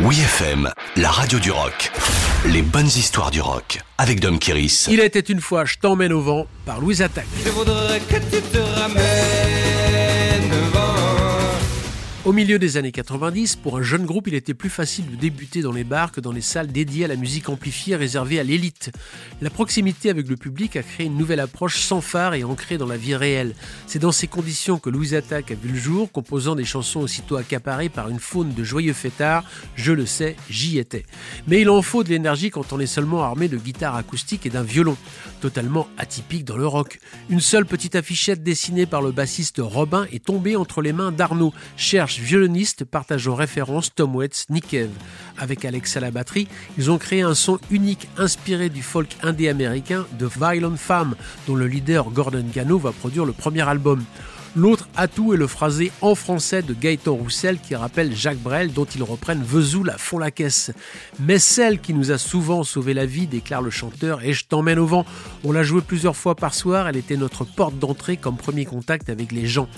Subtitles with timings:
[0.00, 1.92] Oui FM, la radio du rock.
[2.46, 4.88] Les bonnes histoires du rock avec Dom Kiris.
[4.90, 7.26] Il était une fois Je t'emmène au vent par Louise Attaque.
[7.44, 9.73] Je voudrais que tu te ramènes.
[12.24, 15.60] Au milieu des années 90, pour un jeune groupe, il était plus facile de débuter
[15.60, 18.90] dans les bars que dans les salles dédiées à la musique amplifiée réservée à l'élite.
[19.42, 22.86] La proximité avec le public a créé une nouvelle approche sans phare et ancrée dans
[22.86, 23.54] la vie réelle.
[23.86, 27.36] C'est dans ces conditions que Louise Attaque a vu le jour, composant des chansons aussitôt
[27.36, 29.44] accaparées par une faune de joyeux fêtards.
[29.76, 31.04] Je le sais, j'y étais.
[31.46, 34.50] Mais il en faut de l'énergie quand on est seulement armé de guitare acoustique et
[34.50, 34.96] d'un violon,
[35.42, 37.00] totalement atypique dans le rock.
[37.28, 41.52] Une seule petite affichette dessinée par le bassiste Robin est tombée entre les mains d'Arnaud,
[41.76, 44.76] cherche violoniste partageant référence Tom Waits, Nick.
[45.38, 49.48] Avec Alex à la batterie, ils ont créé un son unique inspiré du folk indé
[49.48, 51.14] américain de Violent Femme,
[51.46, 54.04] dont le leader Gordon Gano va produire le premier album.
[54.56, 58.84] L'autre atout est le phrasé en français de Gaëtan Roussel qui rappelle Jacques Brel dont
[58.84, 60.70] ils reprennent Vesoul à fond la caisse.
[61.18, 64.78] Mais celle qui nous a souvent sauvé la vie, déclare le chanteur, et je t'emmène
[64.78, 65.04] au vent.
[65.42, 69.08] On l'a jouée plusieurs fois par soir, elle était notre porte d'entrée comme premier contact
[69.10, 69.68] avec les gens.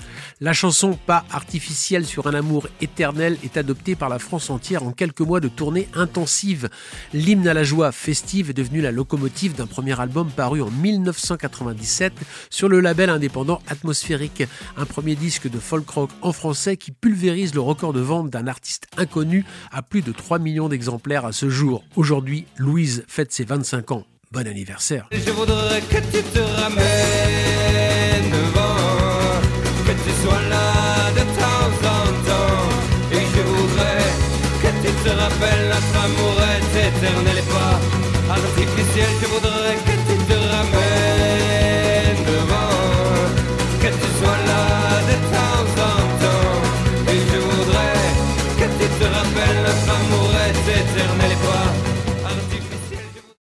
[0.41, 4.91] La chanson Pas artificielle sur un amour éternel est adoptée par la France entière en
[4.91, 6.69] quelques mois de tournée intensive.
[7.13, 12.13] L'hymne à la joie festive est devenu la locomotive d'un premier album paru en 1997
[12.51, 14.43] sur le label indépendant Atmosphérique
[14.75, 18.47] un premier disque de folk rock en français qui pulvérise le record de vente d'un
[18.47, 21.83] artiste inconnu à plus de 3 millions d'exemplaires à ce jour.
[21.95, 24.03] Aujourd'hui, Louise fête ses 25 ans.
[24.31, 25.07] Bon anniversaire.